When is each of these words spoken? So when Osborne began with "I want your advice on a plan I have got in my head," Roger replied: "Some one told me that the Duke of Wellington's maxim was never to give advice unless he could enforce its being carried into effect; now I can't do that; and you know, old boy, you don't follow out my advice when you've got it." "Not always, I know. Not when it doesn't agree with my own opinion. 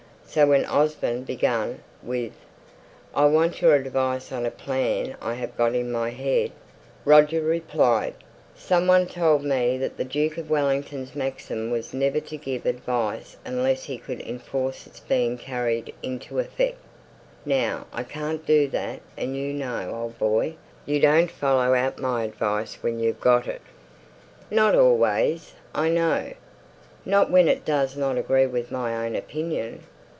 So 0.33 0.47
when 0.47 0.63
Osborne 0.63 1.23
began 1.23 1.83
with 2.01 2.31
"I 3.13 3.25
want 3.25 3.61
your 3.61 3.75
advice 3.75 4.31
on 4.31 4.45
a 4.45 4.49
plan 4.49 5.17
I 5.21 5.33
have 5.33 5.57
got 5.57 5.75
in 5.75 5.91
my 5.91 6.11
head," 6.11 6.53
Roger 7.03 7.41
replied: 7.41 8.13
"Some 8.55 8.87
one 8.87 9.07
told 9.07 9.43
me 9.43 9.77
that 9.79 9.97
the 9.97 10.05
Duke 10.05 10.37
of 10.37 10.49
Wellington's 10.49 11.15
maxim 11.17 11.69
was 11.69 11.93
never 11.93 12.21
to 12.21 12.37
give 12.37 12.65
advice 12.65 13.35
unless 13.43 13.83
he 13.83 13.97
could 13.97 14.21
enforce 14.21 14.87
its 14.87 15.01
being 15.01 15.37
carried 15.37 15.93
into 16.01 16.39
effect; 16.39 16.77
now 17.45 17.85
I 17.91 18.03
can't 18.03 18.45
do 18.45 18.69
that; 18.69 19.01
and 19.17 19.35
you 19.35 19.51
know, 19.53 19.91
old 19.93 20.17
boy, 20.17 20.55
you 20.85 21.01
don't 21.01 21.29
follow 21.29 21.73
out 21.73 21.99
my 21.99 22.23
advice 22.23 22.75
when 22.79 23.01
you've 23.01 23.19
got 23.19 23.47
it." 23.47 23.61
"Not 24.49 24.75
always, 24.75 25.55
I 25.75 25.89
know. 25.89 26.31
Not 27.03 27.29
when 27.29 27.49
it 27.49 27.65
doesn't 27.65 28.17
agree 28.17 28.45
with 28.45 28.71
my 28.71 29.05
own 29.05 29.17
opinion. 29.17 29.83